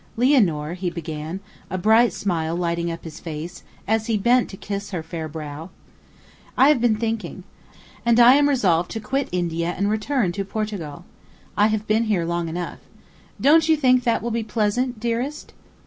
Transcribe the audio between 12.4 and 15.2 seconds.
enough. Don't you think that will be pleasant,